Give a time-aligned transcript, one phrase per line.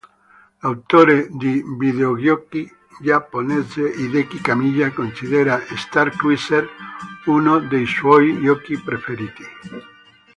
[0.63, 2.63] L'autore di videogiochi
[3.01, 6.67] giapponese Hideki Kamiya considera "Star Cruiser"
[7.25, 9.43] uno dei suoi giochi preferiti.